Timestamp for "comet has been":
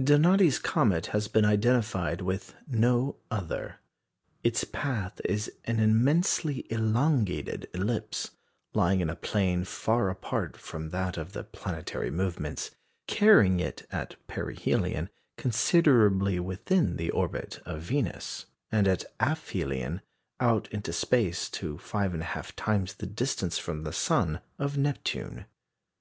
0.60-1.44